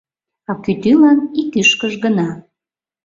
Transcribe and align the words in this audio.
А 0.49 0.51
кӱтӱлан 0.63 1.19
ик 1.41 1.51
ӱшкыж 1.61 1.93
гына. 2.03 2.29